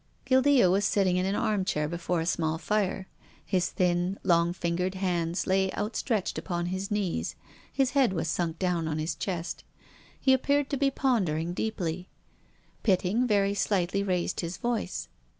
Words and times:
Guildca 0.25 0.71
was 0.71 0.83
sitting 0.83 1.17
in 1.17 1.27
an 1.27 1.35
armchair, 1.35 1.87
before 1.87 2.21
a 2.21 2.25
small 2.25 2.57
fire. 2.57 3.05
His 3.45 3.69
thin, 3.69 4.17
long 4.23 4.51
fingered 4.51 4.95
hands 4.95 5.45
lay 5.45 5.71
out 5.73 5.95
stretched 5.95 6.39
upon 6.39 6.65
his 6.73 6.89
knees, 6.89 7.35
his 7.71 7.91
head 7.91 8.11
was 8.11 8.27
sunk 8.27 8.57
down 8.57 8.87
on 8.87 8.97
his 8.97 9.13
chest. 9.13 9.63
He 10.19 10.33
appeared 10.33 10.71
to 10.71 10.75
be 10.77 10.89
pondering 10.89 11.53
deeply. 11.53 12.09
Pitting 12.81 13.27
very 13.27 13.53
slightly 13.53 14.01
raised 14.01 14.39
his 14.39 14.57
voice. 14.57 15.07